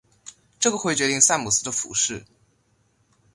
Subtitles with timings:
[0.59, 2.25] 这个会决定萨姆斯的服饰。